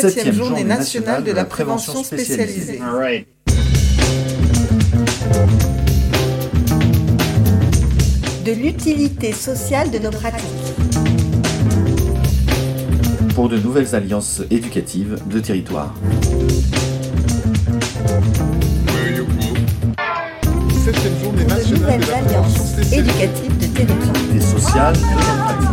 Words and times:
Septième 0.00 0.34
journée 0.34 0.64
nationale 0.64 1.24
de 1.24 1.32
la 1.32 1.44
prévention 1.44 2.02
spécialisée. 2.04 2.80
De 8.44 8.52
l'utilité 8.52 9.32
sociale 9.32 9.90
de 9.90 9.98
nos 9.98 10.10
pratiques. 10.10 10.44
Pour 13.34 13.48
de 13.48 13.58
nouvelles 13.58 13.94
alliances 13.94 14.42
éducatives 14.50 15.18
de 15.26 15.40
territoire. 15.40 15.94
Septième 20.84 21.18
journée 21.22 21.44
De 21.44 21.48
nationale 21.50 22.00
de 22.00 22.00
nouvelles 22.00 22.00
la 22.00 22.16
alliances 22.16 22.54
prévention 22.54 22.64
spécialisée. 22.64 22.98
éducatives 22.98 23.58
de 23.58 23.66
territoire. 23.66 24.12
Des 24.32 24.40
sociales 24.40 24.94
de 24.94 25.00
nos 25.00 25.06
pratiques. 25.44 25.68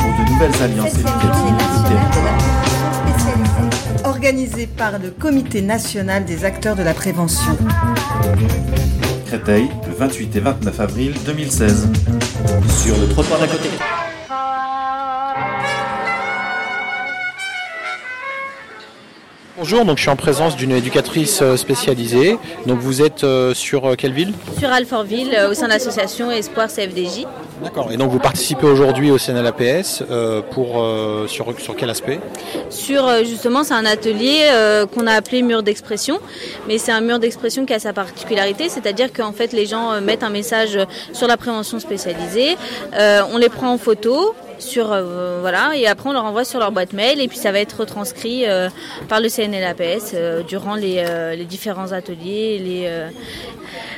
Pour 0.00 0.12
de 0.18 0.30
nouvelles 0.32 0.62
alliances 0.62 0.94
éducatives 0.94 1.57
Organisée 4.28 4.66
par 4.66 4.98
le 4.98 5.08
Comité 5.08 5.62
national 5.62 6.26
des 6.26 6.44
acteurs 6.44 6.76
de 6.76 6.82
la 6.82 6.92
prévention. 6.92 7.56
Créteil, 9.24 9.70
le 9.86 9.94
28 9.94 10.36
et 10.36 10.40
29 10.40 10.80
avril 10.80 11.14
2016. 11.24 11.88
Sur 12.84 12.98
le 12.98 13.08
trottoir 13.08 13.40
d'à 13.40 13.46
côté. 13.46 13.70
Bonjour, 19.58 19.84
donc 19.84 19.96
je 19.96 20.02
suis 20.02 20.10
en 20.10 20.14
présence 20.14 20.54
d'une 20.54 20.70
éducatrice 20.70 21.40
euh, 21.42 21.56
spécialisée. 21.56 22.38
Donc 22.66 22.78
vous 22.78 23.02
êtes 23.02 23.24
euh, 23.24 23.54
sur 23.54 23.86
euh, 23.86 23.94
quelle 23.96 24.12
ville? 24.12 24.32
Sur 24.56 24.70
Alfortville 24.70 25.36
au 25.50 25.52
sein 25.52 25.64
de 25.64 25.72
l'association 25.72 26.30
Espoir 26.30 26.68
CFDJ. 26.68 27.26
D'accord. 27.64 27.90
Et 27.90 27.96
donc 27.96 28.12
vous 28.12 28.20
participez 28.20 28.68
aujourd'hui 28.68 29.10
au 29.10 29.18
CNLAPS 29.18 30.04
pour 30.52 30.86
sur 31.26 31.60
sur 31.60 31.74
quel 31.74 31.90
aspect? 31.90 32.20
Sur 32.70 33.08
justement, 33.24 33.64
c'est 33.64 33.74
un 33.74 33.84
atelier 33.84 34.46
qu'on 34.94 35.08
a 35.08 35.12
appelé 35.14 35.42
mur 35.42 35.64
d'expression, 35.64 36.20
mais 36.68 36.78
c'est 36.78 36.92
un 36.92 37.00
mur 37.00 37.18
d'expression 37.18 37.66
qui 37.66 37.74
a 37.74 37.80
sa 37.80 37.92
particularité, 37.92 38.68
c'est-à-dire 38.68 39.12
qu'en 39.12 39.32
fait 39.32 39.52
les 39.52 39.66
gens 39.66 40.00
mettent 40.00 40.22
un 40.22 40.30
message 40.30 40.78
sur 41.12 41.26
la 41.26 41.36
prévention 41.36 41.80
spécialisée, 41.80 42.56
on 42.94 43.38
les 43.38 43.48
prend 43.48 43.72
en 43.72 43.78
photo. 43.78 44.36
Sur 44.58 44.92
euh, 44.92 45.38
voilà 45.40 45.76
et 45.76 45.86
après 45.86 46.10
on 46.10 46.12
leur 46.12 46.24
envoie 46.24 46.44
sur 46.44 46.58
leur 46.58 46.72
boîte 46.72 46.92
mail 46.92 47.20
et 47.20 47.28
puis 47.28 47.38
ça 47.38 47.52
va 47.52 47.60
être 47.60 47.80
retranscrit 47.80 48.44
euh, 48.46 48.68
par 49.08 49.20
le 49.20 49.28
CNLAPS 49.28 50.12
euh, 50.14 50.42
durant 50.42 50.74
les, 50.74 51.04
euh, 51.06 51.36
les 51.36 51.44
différents 51.44 51.92
ateliers, 51.92 52.58
les 52.58 52.90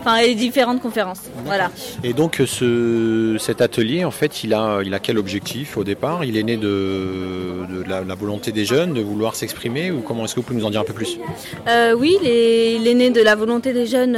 enfin 0.00 0.20
les 0.22 0.34
différentes 0.36 0.80
conférences. 0.80 1.22
Voilà. 1.44 1.70
Et 2.04 2.12
donc 2.12 2.40
ce 2.46 3.36
cet 3.40 3.60
atelier 3.62 4.04
en 4.04 4.12
fait, 4.12 4.44
il 4.44 4.54
a 4.54 4.80
il 4.84 4.94
a 4.94 5.00
quel 5.00 5.18
objectif 5.18 5.76
au 5.76 5.82
départ? 5.82 6.24
Il 6.24 6.36
est 6.36 6.44
né 6.44 6.56
de, 6.56 7.66
de 7.68 7.88
la, 7.88 8.04
la 8.04 8.14
volonté 8.14 8.52
des 8.52 8.64
jeunes 8.64 8.94
de 8.94 9.00
vouloir 9.00 9.34
s'exprimer 9.34 9.90
ou 9.90 10.02
comment 10.02 10.24
est-ce 10.24 10.34
que 10.36 10.40
vous 10.40 10.46
pouvez 10.46 10.60
nous 10.60 10.66
en 10.66 10.70
dire 10.70 10.82
un 10.82 10.84
peu 10.84 10.92
plus? 10.92 11.18
Oui, 11.96 12.16
il 12.22 12.86
est 12.86 12.94
né 12.94 13.10
de 13.10 13.22
la 13.22 13.34
volonté 13.34 13.72
des 13.72 13.86
jeunes. 13.86 14.12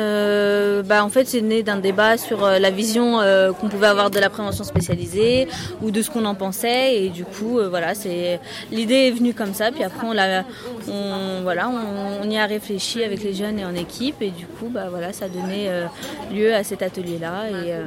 bah, 0.83 1.03
en 1.03 1.09
fait, 1.09 1.27
c'est 1.27 1.41
né 1.41 1.63
d'un 1.63 1.79
débat 1.79 2.19
sur 2.19 2.43
la 2.47 2.71
vision 2.71 3.21
qu'on 3.59 3.69
pouvait 3.69 3.87
avoir 3.87 4.11
de 4.11 4.19
la 4.19 4.29
prévention 4.29 4.65
spécialisée 4.65 5.49
ou 5.81 5.91
de 5.91 6.03
ce 6.03 6.11
qu'on 6.11 6.26
en 6.27 6.35
pensait. 6.35 7.03
Et 7.03 7.09
du 7.09 7.25
coup, 7.25 7.59
euh, 7.59 7.69
voilà, 7.69 7.95
c'est 7.95 8.41
l'idée 8.71 9.09
est 9.09 9.11
venue 9.11 9.35
comme 9.35 9.55
ça. 9.55 9.71
Puis 9.71 9.83
après, 9.83 10.07
on 10.07 10.13
l'a, 10.13 10.45
on, 10.89 11.43
voilà, 11.43 11.71
on, 11.71 12.29
y 12.29 12.37
a 12.37 12.47
réfléchi 12.47 13.03
avec 13.05 13.23
les 13.23 13.35
jeunes 13.35 13.59
et 13.59 13.65
en 13.65 13.75
équipe. 13.75 14.21
Et 14.21 14.31
du 14.31 14.47
coup, 14.47 14.69
bah, 14.69 14.87
voilà, 14.91 15.13
ça 15.13 15.27
a 15.27 15.29
donné 15.29 15.69
euh, 15.69 15.87
lieu 16.33 16.55
à 16.55 16.63
cet 16.65 16.83
atelier-là. 16.83 17.49
Et 17.49 17.73
euh, 17.73 17.83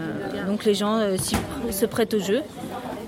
donc, 0.48 0.66
les 0.66 0.74
gens 0.74 1.00
se 1.70 1.86
prêtent 1.86 2.14
au 2.14 2.20
jeu 2.20 2.42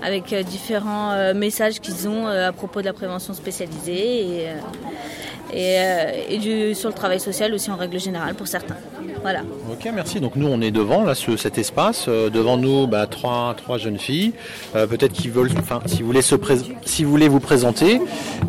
avec 0.04 0.34
différents 0.44 1.32
messages 1.32 1.80
qu'ils 1.80 2.08
ont 2.08 2.26
à 2.26 2.50
propos 2.50 2.80
de 2.80 2.86
la 2.86 2.92
prévention 2.92 3.34
spécialisée 3.34 4.26
et, 4.26 4.46
et, 5.54 5.78
et 6.28 6.38
du, 6.38 6.74
sur 6.74 6.88
le 6.88 6.94
travail 6.94 7.20
social 7.20 7.54
aussi 7.54 7.70
en 7.70 7.76
règle 7.76 8.00
générale 8.00 8.34
pour 8.34 8.48
certains. 8.48 8.76
Voilà. 9.22 9.40
Ok, 9.70 9.88
merci. 9.94 10.20
Donc 10.20 10.34
nous, 10.36 10.48
on 10.48 10.60
est 10.60 10.70
devant 10.72 11.02
là, 11.04 11.14
ce- 11.14 11.36
cet 11.36 11.56
espace. 11.58 12.06
Euh, 12.08 12.28
devant 12.28 12.56
nous, 12.56 12.86
bah, 12.86 13.06
trois, 13.06 13.54
trois 13.56 13.78
jeunes 13.78 13.98
filles. 13.98 14.32
Euh, 14.74 14.86
Peut-être 14.86 15.12
qu'ils 15.12 15.30
veulent, 15.30 15.50
enfin, 15.58 15.80
si 15.86 16.00
vous 16.02 16.06
voulez 16.08 16.22
se 16.22 16.34
prés- 16.34 16.58
si 16.84 17.04
vous 17.04 17.10
voulez 17.10 17.28
vous 17.28 17.40
présenter, 17.40 18.00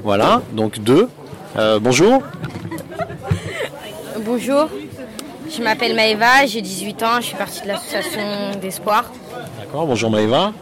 voilà. 0.03 0.41
Donc 0.53 0.79
deux. 0.79 1.09
Euh, 1.57 1.79
bonjour. 1.79 2.23
Bonjour, 4.25 4.69
je 5.49 5.61
m'appelle 5.61 5.95
Maëva, 5.95 6.45
j'ai 6.47 6.61
18 6.61 7.03
ans, 7.03 7.17
je 7.19 7.25
suis 7.27 7.35
partie 7.35 7.61
de 7.61 7.67
l'association 7.67 8.21
d'Espoir. 8.61 9.11
D'accord. 9.59 9.85
Bonjour 9.85 10.09
Maëva. 10.09 10.53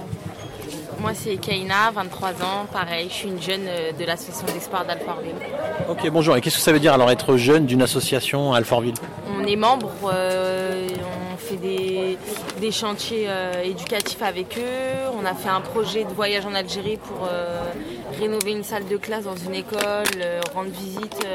Moi, 1.01 1.13
c'est 1.15 1.37
Kaina, 1.37 1.89
23 1.95 2.29
ans. 2.43 2.67
Pareil, 2.71 3.07
je 3.09 3.13
suis 3.13 3.27
une 3.27 3.41
jeune 3.41 3.65
euh, 3.67 3.91
de 3.91 4.05
l'association 4.05 4.45
d'espoir 4.53 4.85
d'Alfortville. 4.85 5.33
Ok, 5.89 6.07
bonjour. 6.11 6.37
Et 6.37 6.41
qu'est-ce 6.41 6.57
que 6.57 6.61
ça 6.61 6.71
veut 6.71 6.79
dire 6.79 6.93
alors 6.93 7.09
être 7.09 7.37
jeune 7.37 7.65
d'une 7.65 7.81
association 7.81 8.53
à 8.53 8.57
Alfortville? 8.57 8.93
On 9.35 9.43
est 9.43 9.55
membre, 9.55 9.91
euh, 10.13 10.87
on 11.33 11.37
fait 11.37 11.55
des, 11.55 12.19
des 12.59 12.71
chantiers 12.71 13.25
euh, 13.27 13.63
éducatifs 13.63 14.21
avec 14.21 14.59
eux. 14.59 15.09
On 15.19 15.25
a 15.25 15.33
fait 15.33 15.49
un 15.49 15.61
projet 15.61 16.03
de 16.03 16.13
voyage 16.13 16.45
en 16.45 16.53
Algérie 16.53 16.97
pour 16.97 17.27
euh, 17.27 17.63
rénover 18.19 18.51
une 18.51 18.63
salle 18.63 18.87
de 18.87 18.97
classe 18.97 19.23
dans 19.23 19.35
une 19.35 19.55
école, 19.55 20.05
rendre 20.53 20.69
visite 20.69 21.25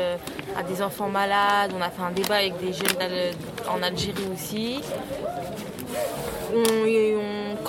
à 0.57 0.63
des 0.63 0.81
enfants 0.81 1.09
malades. 1.09 1.73
On 1.77 1.83
a 1.83 1.91
fait 1.91 2.03
un 2.03 2.13
débat 2.13 2.37
avec 2.37 2.57
des 2.61 2.73
jeunes 2.73 3.33
en 3.69 3.83
Algérie 3.83 4.29
aussi. 4.33 4.81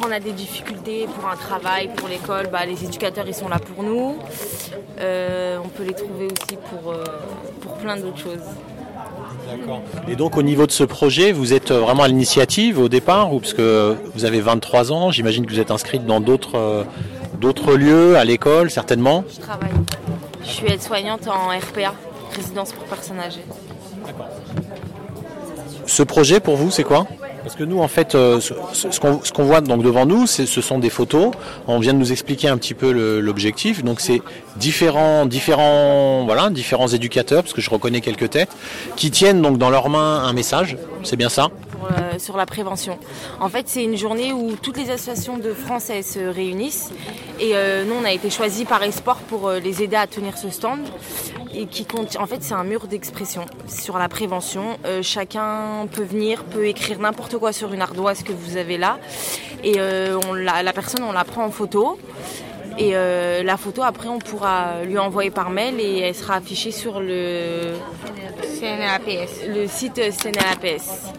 On- 0.08 0.12
a 0.12 0.20
des 0.22 0.32
difficultés 0.32 1.06
pour 1.14 1.30
un 1.30 1.36
travail, 1.36 1.90
pour 1.96 2.08
l'école, 2.08 2.48
bah, 2.52 2.66
les 2.66 2.82
éducateurs 2.84 3.26
ils 3.28 3.34
sont 3.34 3.50
là 3.50 3.60
pour 3.60 3.84
nous. 3.84 4.16
Euh, 5.00 5.58
on 5.64 5.68
peut 5.68 5.84
les 5.84 5.94
trouver 5.94 6.26
aussi 6.28 6.58
pour, 6.70 6.92
euh, 6.94 7.04
pour 7.62 7.74
plein 7.74 7.98
d'autres 7.98 8.18
choses. 8.18 8.40
D'accord. 9.50 9.82
Et 10.08 10.16
donc 10.16 10.38
au 10.38 10.42
niveau 10.44 10.66
de 10.66 10.72
ce 10.72 10.84
projet, 10.86 11.32
vous 11.34 11.54
êtes 11.54 11.72
euh, 11.72 11.80
vraiment 11.82 12.04
à 12.04 12.08
l'initiative 12.08 12.80
au 12.80 12.88
départ 12.90 13.34
ou 13.34 13.40
parce 13.42 13.54
que 13.54 13.96
vous 14.16 14.24
avez 14.26 14.40
23 14.40 14.92
ans, 14.94 15.12
j'imagine 15.12 15.46
que 15.46 15.52
vous 15.52 15.60
êtes 15.60 15.72
inscrite 15.72 16.06
dans 16.06 16.22
d'autres 16.22 16.86
d'autres 17.40 17.74
lieux, 17.76 18.18
à 18.18 18.24
l'école 18.24 18.72
certainement? 18.72 19.24
Je 19.30 19.42
travaille. 19.42 19.70
Je 20.44 20.48
suis 20.50 20.68
aide-soignante 20.68 21.28
en 21.28 21.50
RPA, 21.50 21.94
résidence 22.36 22.72
pour 22.72 22.86
personnes 22.86 23.20
âgées. 23.20 23.44
Ce 25.86 26.04
projet 26.04 26.40
pour 26.40 26.56
vous, 26.56 26.72
c'est 26.72 26.84
quoi? 26.84 27.06
Parce 27.48 27.56
que 27.56 27.64
nous, 27.64 27.80
en 27.80 27.88
fait, 27.88 28.14
euh, 28.14 28.42
ce, 28.42 29.00
qu'on 29.00 29.44
voit 29.46 29.62
donc 29.62 29.82
devant 29.82 30.06
nous, 30.06 30.28
ce 30.28 30.46
sont 30.46 30.80
des 30.80 30.90
photos. 30.90 31.32
On 31.66 31.80
vient 31.80 31.94
de 31.94 31.98
nous 31.98 32.12
expliquer 32.12 32.50
un 32.50 32.58
petit 32.58 32.74
peu 32.74 32.92
l'objectif. 33.22 33.86
Donc, 33.86 34.02
c'est 34.02 34.22
différents, 34.58 35.26
différents, 35.26 36.26
voilà, 36.26 36.50
différents 36.50 36.90
éducateurs, 36.90 37.44
parce 37.44 37.54
que 37.54 37.62
je 37.62 37.70
reconnais 37.70 38.02
quelques 38.02 38.32
têtes, 38.32 38.50
qui 38.98 39.12
tiennent 39.12 39.42
donc 39.42 39.58
dans 39.58 39.70
leurs 39.70 39.88
mains 39.88 40.26
un 40.26 40.34
message. 40.34 40.76
C'est 41.04 41.16
bien 41.16 41.30
ça? 41.30 41.48
Pour, 41.78 41.90
euh, 41.92 42.20
sur 42.20 42.38
la 42.38 42.46
prévention. 42.46 42.98
En 43.40 43.50
fait, 43.50 43.68
c'est 43.68 43.84
une 43.84 43.98
journée 43.98 44.34
où 44.34 44.56
toutes 44.56 44.78
les 44.78 44.90
associations 44.90 45.38
de 45.38 45.54
France 45.54 45.90
elles, 45.90 46.04
se 46.04 46.20
réunissent. 46.20 46.92
Et 47.40 47.52
euh, 47.54 47.84
nous, 47.86 47.96
on 48.02 48.06
a 48.06 48.12
été 48.12 48.30
choisis 48.30 48.66
par 48.66 48.84
Esport 48.84 49.18
pour 49.18 49.48
euh, 49.48 49.60
les 49.60 49.84
aider 49.84 49.96
à 49.96 50.08
tenir 50.08 50.38
ce 50.38 50.50
stand. 50.50 50.80
Et 51.54 51.66
qui 51.66 51.86
compte, 51.86 52.18
en 52.18 52.28
fait, 52.28 52.44
c'est 52.44 52.54
un 52.54 52.64
mur 52.64 52.88
d'expression 52.88 53.46
sur 53.68 53.98
la 53.98 54.10
prévention. 54.10 54.78
Chacun 55.02 55.88
peut 55.92 56.04
venir, 56.04 56.44
peut 56.44 56.68
écrire 56.68 57.00
n'importe 57.00 57.38
quoi 57.38 57.52
sur 57.52 57.74
une 57.74 57.82
ardoise 57.82 58.22
que 58.22 58.32
vous 58.32 58.58
avez 58.58 58.78
là. 58.78 59.00
Et 59.64 59.78
on 60.28 60.34
la, 60.34 60.62
la 60.62 60.74
personne, 60.74 61.04
on 61.04 61.14
la 61.14 61.24
prend 61.24 61.46
en 61.46 61.50
photo. 61.50 61.98
Et 62.78 62.92
euh, 62.94 63.42
la 63.42 63.58
photo, 63.58 63.82
après, 63.82 64.08
on 64.08 64.20
pourra 64.20 64.84
lui 64.86 65.00
envoyer 65.00 65.32
par 65.32 65.50
mail 65.50 65.80
et 65.80 66.00
elle 66.00 66.16
sera 66.16 66.36
affichée 66.36 66.72
sur 66.72 67.00
le, 67.00 67.74
CNAPS. 68.60 69.48
le 69.48 69.68
site 69.68 69.96
CNAPS. 69.96 71.12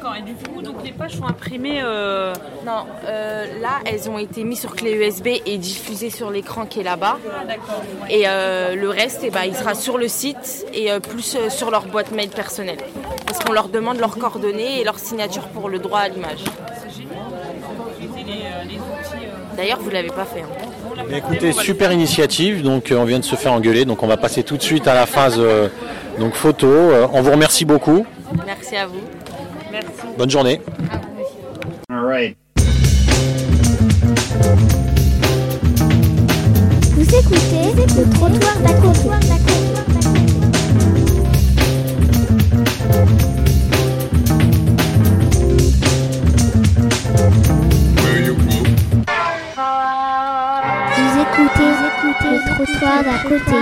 D'accord, 0.00 0.14
et 0.16 0.22
du 0.22 0.34
coup, 0.34 0.62
donc 0.62 0.76
les 0.84 0.92
pages 0.92 1.16
sont 1.16 1.26
imprimées. 1.26 1.80
euh, 1.82 2.32
Non, 2.64 2.84
euh, 3.06 3.46
là, 3.60 3.80
elles 3.84 4.08
ont 4.08 4.18
été 4.18 4.44
mises 4.44 4.60
sur 4.60 4.76
clé 4.76 4.92
USB 4.92 5.28
et 5.44 5.58
diffusées 5.58 6.10
sur 6.10 6.30
l'écran 6.30 6.66
qui 6.66 6.80
est 6.80 6.84
là-bas. 6.84 7.18
Ah, 7.28 7.44
d'accord. 7.44 7.82
Et 8.08 8.22
euh, 8.28 8.76
le 8.76 8.88
reste, 8.90 9.22
eh 9.24 9.30
ben, 9.30 9.42
il 9.44 9.56
sera 9.56 9.74
sur 9.74 9.98
le 9.98 10.06
site 10.06 10.66
et 10.72 10.92
euh, 10.92 11.00
plus 11.00 11.34
euh, 11.34 11.50
sur 11.50 11.70
leur 11.72 11.86
boîte 11.86 12.12
mail 12.12 12.28
personnelle. 12.28 12.78
Parce 13.26 13.40
qu'on 13.40 13.52
leur 13.52 13.68
demande 13.68 13.98
leurs 13.98 14.16
coordonnées 14.18 14.80
et 14.80 14.84
leur 14.84 14.98
signature 15.00 15.48
pour 15.48 15.68
le 15.68 15.78
droit 15.80 16.00
à 16.00 16.08
l'image. 16.08 16.44
C'est 16.80 17.02
génial. 17.02 17.18
Utiliser 18.00 18.24
les, 18.64 18.68
les 18.74 18.76
outils. 18.76 19.26
D'ailleurs, 19.56 19.80
vous 19.80 19.90
l'avez 19.90 20.10
pas 20.10 20.24
fait. 20.24 20.42
hein. 20.42 21.04
Écoutez, 21.12 21.52
super 21.52 21.90
initiative. 21.90 22.62
Donc, 22.62 22.92
euh, 22.92 22.96
on 22.98 23.04
vient 23.04 23.18
de 23.18 23.24
se 23.24 23.34
faire 23.34 23.52
engueuler. 23.52 23.84
Donc, 23.84 24.02
on 24.04 24.06
va 24.06 24.16
passer 24.16 24.44
tout 24.44 24.56
de 24.56 24.62
suite 24.62 24.86
à 24.86 24.94
la 24.94 25.06
phase 25.06 25.36
euh, 25.38 25.68
donc 26.20 26.34
photo. 26.34 26.68
Euh, 26.68 27.08
on 27.12 27.20
vous 27.22 27.32
remercie 27.32 27.64
beaucoup. 27.64 28.06
Merci 28.46 28.76
à 28.76 28.86
vous. 28.86 29.00
Merci. 29.70 29.88
Bonne 30.16 30.30
journée. 30.30 30.60
Vous 36.94 37.14
écoutez 37.14 37.74
le 37.76 38.10
trottoir 38.14 38.58
d'à 38.60 38.74
côté. 38.74 39.08
Vous 50.96 51.20
écoutez, 51.20 51.68
vous 51.72 51.84
écoutez 51.86 52.30
le 52.30 52.38
trottoir 52.54 52.98
d'à 53.04 53.18
côté. 53.28 53.58